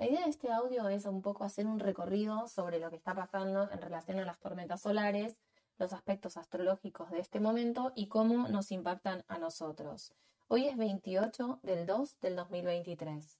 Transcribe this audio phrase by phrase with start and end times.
[0.00, 3.14] La idea de este audio es un poco hacer un recorrido sobre lo que está
[3.14, 5.36] pasando en relación a las tormentas solares,
[5.76, 10.14] los aspectos astrológicos de este momento y cómo nos impactan a nosotros.
[10.48, 13.38] Hoy es 28 del 2 del 2023.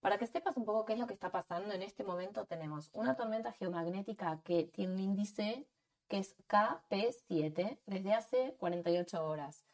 [0.00, 2.90] Para que sepas un poco qué es lo que está pasando, en este momento tenemos
[2.92, 5.66] una tormenta geomagnética que tiene un índice
[6.08, 9.65] que es KP7 desde hace 48 horas.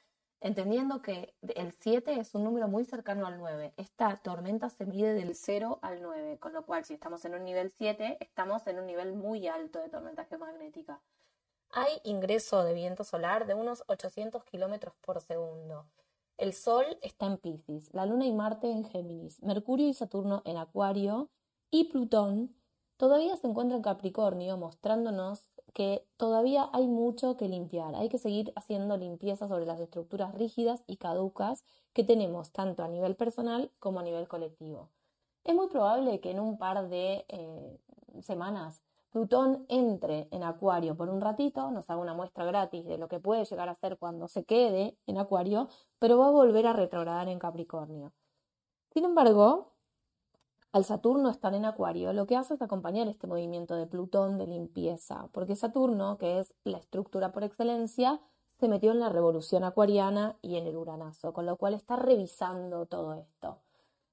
[0.45, 3.75] Entendiendo que el 7 es un número muy cercano al 9.
[3.77, 7.45] Esta tormenta se mide del 0 al 9, con lo cual si estamos en un
[7.45, 11.01] nivel 7, estamos en un nivel muy alto de tormenta geomagnética.
[11.71, 15.87] Hay ingreso de viento solar de unos 800 kilómetros por segundo.
[16.39, 20.57] El Sol está en Pisces, la Luna y Marte en Géminis, Mercurio y Saturno en
[20.57, 21.31] Acuario
[21.71, 22.53] y Plutón
[23.03, 27.97] todavía se encuentra en Capricornio, mostrándonos que todavía hay mucho que limpiar.
[27.97, 32.89] Hay que seguir haciendo limpieza sobre las estructuras rígidas y caducas que tenemos tanto a
[32.89, 34.89] nivel personal como a nivel colectivo.
[35.43, 37.81] Es muy probable que en un par de eh,
[38.21, 43.09] semanas Plutón entre en Acuario por un ratito, nos haga una muestra gratis de lo
[43.09, 46.73] que puede llegar a ser cuando se quede en Acuario, pero va a volver a
[46.73, 48.13] retrogradar en Capricornio.
[48.95, 49.72] Sin embargo,
[50.73, 54.47] al Saturno estar en Acuario, lo que hace es acompañar este movimiento de Plutón de
[54.47, 58.21] limpieza, porque Saturno, que es la estructura por excelencia,
[58.59, 62.87] se metió en la revolución acuariana y en el uranazo, con lo cual está revisando
[62.87, 63.59] todo esto.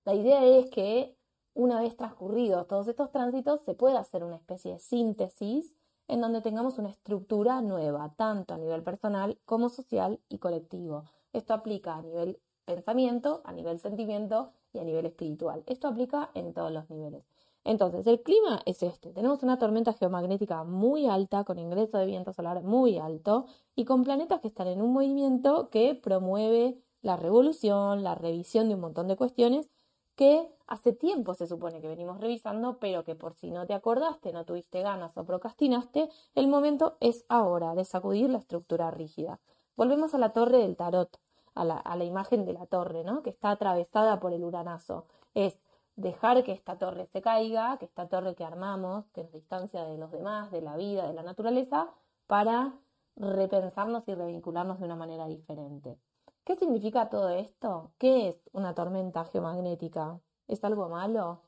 [0.04, 1.16] La idea es que
[1.54, 5.74] una vez transcurridos todos estos tránsitos, se pueda hacer una especie de síntesis
[6.08, 11.06] en donde tengamos una estructura nueva, tanto a nivel personal como social y colectivo.
[11.32, 15.64] Esto aplica a nivel pensamiento, a nivel sentimiento y a nivel espiritual.
[15.68, 17.24] Esto aplica en todos los niveles.
[17.64, 19.12] Entonces, el clima es este.
[19.12, 23.46] Tenemos una tormenta geomagnética muy alta, con ingreso de viento solar muy alto
[23.76, 28.76] y con planetas que están en un movimiento que promueve la revolución, la revisión de
[28.76, 29.70] un montón de cuestiones
[30.16, 34.34] que hace tiempo se supone que venimos revisando, pero que por si no te acordaste,
[34.34, 39.40] no tuviste ganas o procrastinaste, el momento es ahora de sacudir la estructura rígida.
[39.78, 41.18] Volvemos a la torre del tarot,
[41.56, 43.24] a la, imagen de la torre, ¿no?
[43.24, 45.06] Que está atravesada por el uranazo.
[45.34, 45.60] Es
[45.96, 49.98] dejar que esta torre se caiga, que esta torre que armamos, que nos distancia de
[49.98, 51.90] los demás, de la vida, de la naturaleza,
[52.28, 52.74] para
[53.16, 55.98] repensarnos y revincularnos de una manera diferente.
[56.46, 57.92] ¿Qué significa todo esto?
[57.98, 60.20] ¿Qué es una tormenta geomagnética?
[60.48, 61.42] ¿Es algo malo?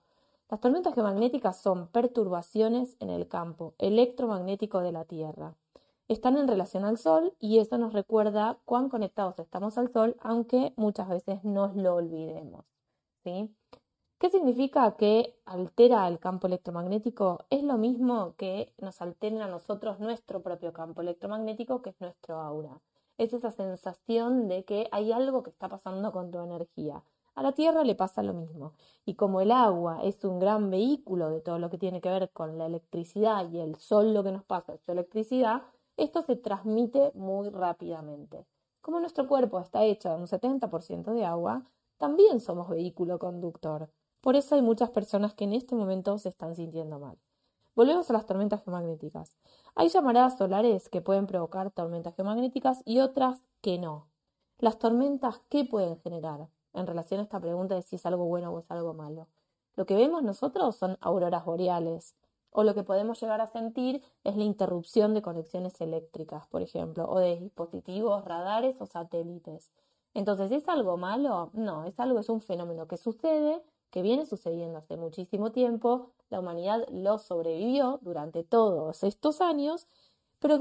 [0.49, 5.55] Las tormentas geomagnéticas son perturbaciones en el campo electromagnético de la Tierra.
[6.11, 10.73] Están en relación al Sol y eso nos recuerda cuán conectados estamos al Sol, aunque
[10.75, 12.65] muchas veces nos lo olvidemos.
[13.23, 13.49] ¿sí?
[14.19, 17.45] ¿Qué significa que altera el campo electromagnético?
[17.49, 22.41] Es lo mismo que nos altera a nosotros nuestro propio campo electromagnético, que es nuestro
[22.41, 22.81] aura
[23.17, 27.03] es esa sensación de que hay algo que está pasando con tu energía.
[27.35, 28.73] A la Tierra le pasa lo mismo.
[29.05, 32.31] Y como el agua es un gran vehículo de todo lo que tiene que ver
[32.31, 35.61] con la electricidad y el sol lo que nos pasa es su electricidad,
[36.03, 38.47] esto se transmite muy rápidamente.
[38.81, 41.65] Como nuestro cuerpo está hecho de un 70% de agua,
[41.97, 43.91] también somos vehículo conductor.
[44.21, 47.19] Por eso hay muchas personas que en este momento se están sintiendo mal.
[47.75, 49.37] Volvemos a las tormentas geomagnéticas.
[49.75, 54.07] Hay llamaradas solares que pueden provocar tormentas geomagnéticas y otras que no.
[54.57, 56.47] Las tormentas, ¿qué pueden generar?
[56.73, 59.27] En relación a esta pregunta de si es algo bueno o es algo malo.
[59.75, 62.15] Lo que vemos nosotros son auroras boreales,
[62.51, 67.09] o lo que podemos llegar a sentir es la interrupción de conexiones eléctricas, por ejemplo,
[67.09, 69.71] o de dispositivos, radares o satélites.
[70.13, 71.49] Entonces, ¿es algo malo?
[71.53, 76.39] No, es algo, es un fenómeno que sucede, que viene sucediendo hace muchísimo tiempo, la
[76.39, 79.87] humanidad lo sobrevivió durante todos estos años,
[80.39, 80.57] pero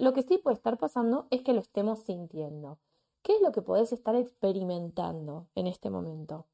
[0.00, 2.78] lo que sí puede estar pasando es que lo estemos sintiendo.
[3.22, 6.46] ¿Qué es lo que podés estar experimentando en este momento?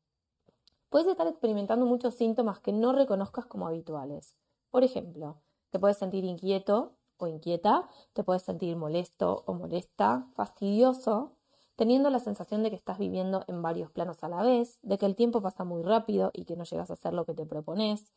[0.91, 4.37] Puedes estar experimentando muchos síntomas que no reconozcas como habituales.
[4.71, 5.41] Por ejemplo,
[5.71, 11.33] te puedes sentir inquieto o inquieta, te puedes sentir molesto o molesta, fastidioso,
[11.77, 15.07] teniendo la sensación de que estás viviendo en varios planos a la vez, de que
[15.07, 18.13] el tiempo pasa muy rápido y que no llegas a hacer lo que te propones,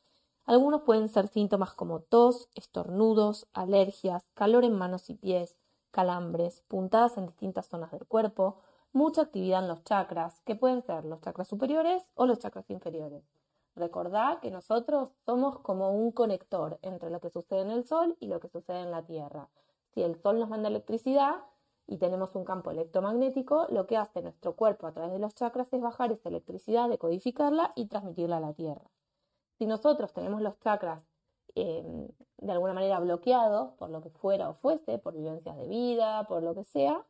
[0.46, 5.55] algunos pueden ser síntomas como tos, estornudos, alergias, calor en manos y pies,
[5.91, 8.58] calambres, puntadas en distintas zonas del cuerpo,
[8.91, 13.41] mucha actividad en los chakras, que pueden ser los chakras superiores o los chakras inferiores.
[13.76, 18.28] Recordad que nosotros somos como un conector entre lo que sucede en el Sol y
[18.28, 19.50] lo que sucede en la Tierra.
[19.94, 21.44] Si el Sol nos manda electricidad
[21.88, 25.72] y tenemos un campo electromagnético, lo que hace nuestro cuerpo a través de los chakras
[25.72, 28.91] es bajar esa electricidad, decodificarla y transmitirla a la Tierra.
[29.58, 31.02] Si nosotros tenemos los chakras
[31.56, 32.08] em,
[32.38, 36.44] de alguna manera bloqueados por lo que fuera o fuese, por vivencias de vida, por
[36.44, 37.06] lo que sea,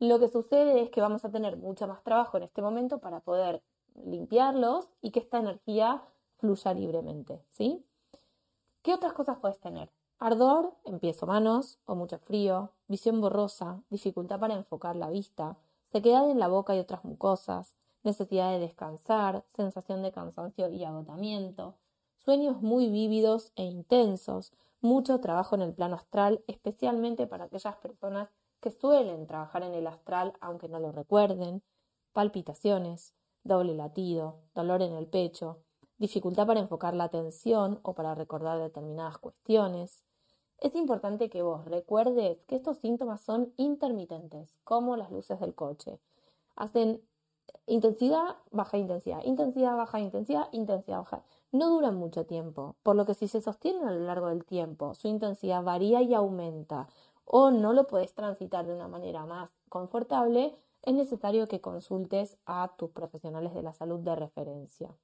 [0.00, 3.20] lo que sucede es que vamos a tener mucho más trabajo en este momento para
[3.20, 3.62] poder
[3.94, 6.02] limpiarlos y que esta energía
[6.36, 7.84] fluya libremente, ¿sí?
[8.82, 9.90] ¿Qué otras cosas puedes tener?
[10.18, 15.56] Ardor en pies o manos, o mucho frío, visión borrosa, dificultad para enfocar la vista,
[15.90, 21.76] sequedad en la boca y otras mucosas, necesidad de descansar, sensación de cansancio y agotamiento,
[22.18, 28.28] sueños muy vívidos e intensos, mucho trabajo en el plano astral, especialmente para aquellas personas
[28.60, 31.62] que suelen trabajar en el astral aunque no lo recuerden,
[32.12, 33.14] palpitaciones,
[33.44, 35.58] doble latido, dolor en el pecho,
[35.98, 40.02] dificultad para enfocar la atención o para recordar determinadas cuestiones.
[40.58, 46.00] Es importante que vos recuerdes que estos síntomas son intermitentes, como las luces del coche.
[46.56, 47.02] Hacen
[47.66, 51.22] intensidad, baja intensidad, intensidad, baja intensidad, intensidad, baja.
[51.52, 54.94] No duran mucho tiempo, por lo que si se sostienen a lo largo del tiempo,
[54.94, 56.88] su intensidad varía y aumenta,
[57.24, 62.74] o no lo puedes transitar de una manera más confortable, es necesario que consultes a
[62.76, 64.94] tus profesionales de la salud de referencia.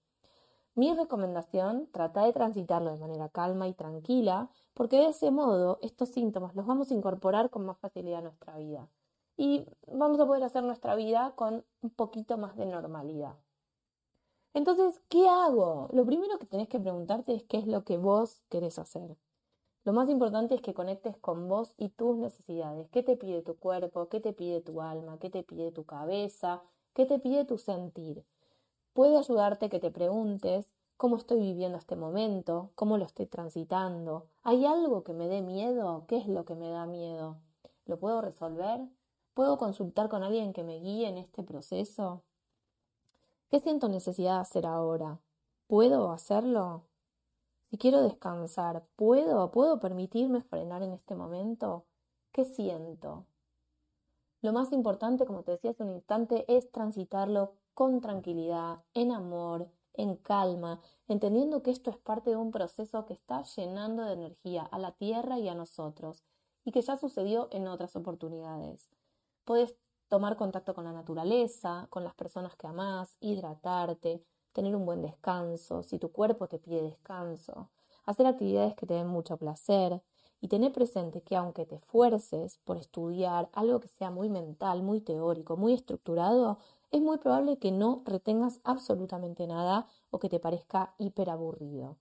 [0.75, 6.11] Mi recomendación, trata de transitarlo de manera calma y tranquila, porque de ese modo estos
[6.11, 8.89] síntomas los vamos a incorporar con más facilidad a nuestra vida
[9.37, 13.37] y vamos a poder hacer nuestra vida con un poquito más de normalidad.
[14.53, 15.89] Entonces, ¿qué hago?
[15.93, 19.17] Lo primero que tenés que preguntarte es qué es lo que vos querés hacer.
[19.85, 22.89] Lo más importante es que conectes con vos y tus necesidades.
[22.91, 24.09] ¿Qué te pide tu cuerpo?
[24.09, 25.19] ¿Qué te pide tu alma?
[25.19, 26.63] ¿Qué te pide tu cabeza?
[26.93, 28.25] ¿Qué te pide tu sentir?
[28.93, 30.69] Puede ayudarte que te preguntes
[30.99, 34.27] cómo estoy viviendo este momento, cómo lo estoy transitando.
[34.43, 36.05] ¿Hay algo que me dé miedo?
[36.09, 37.39] ¿Qué es lo que me da miedo?
[37.87, 38.87] ¿Lo puedo resolver?
[39.33, 42.23] ¿Puedo consultar con alguien que me guíe en este proceso?
[43.51, 45.21] ¿Qué siento necesidad de hacer ahora?
[45.67, 46.90] ¿Puedo hacerlo?
[47.71, 49.53] Si quiero descansar, ¿puedo?
[49.53, 51.87] ¿Puedo permitirme frenar en este momento?
[52.33, 53.27] ¿Qué siento?
[54.43, 59.71] Lo más importante, como te decía hace un instante, es transitarlo con tranquilidad, en amor,
[59.93, 64.65] en calma, entendiendo que esto es parte de un proceso que está llenando de energía
[64.65, 66.25] a la Tierra y a nosotros,
[66.65, 68.91] y que ya sucedió en otras oportunidades.
[69.45, 69.77] Puedes
[70.09, 75.83] tomar contacto con la naturaleza, con las personas que amás, hidratarte, tener un buen descanso,
[75.83, 77.69] si tu cuerpo te pide descanso,
[78.05, 80.03] hacer actividades que te den mucho placer
[80.41, 85.01] y tener presente que aunque te esfuerces por estudiar algo que sea muy mental, muy
[85.01, 86.59] teórico, muy estructurado,
[86.91, 91.97] es muy probable que no retengas absolutamente nada o que te parezca hiperaburrido.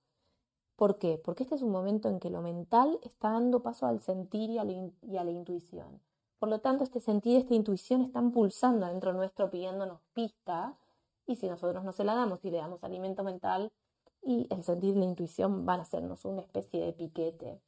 [0.76, 1.22] ¿Por qué?
[1.24, 4.58] Porque este es un momento en que lo mental está dando paso al sentir y
[4.60, 6.02] a la, intuición.
[6.40, 10.78] Por lo tanto, este sentir, esta intuición están pulsando dentro nuestro pidiéndonos pista
[11.30, 13.72] y si nosotros no se la damos y le damos alimento mental
[14.24, 17.62] y el sentir la intuición van a hacernos una especie de piquete.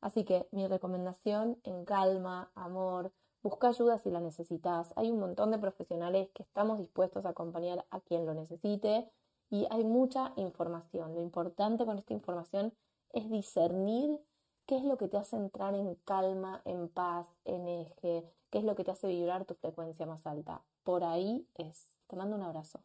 [0.00, 3.12] Así que mi recomendación en calma, amor,
[3.42, 4.92] busca ayuda si la necesitas.
[4.96, 9.08] Hay un montón de profesionales que estamos dispuestos a acompañar a quien lo necesite
[9.50, 11.14] y hay mucha información.
[11.14, 12.72] Lo importante con esta información
[13.12, 14.18] es discernir
[14.66, 18.64] qué es lo que te hace entrar en calma, en paz, en eje, qué es
[18.64, 20.64] lo que te hace vibrar tu frecuencia más alta.
[20.82, 21.96] Por ahí es.
[22.08, 22.80] Te mando un abrazo.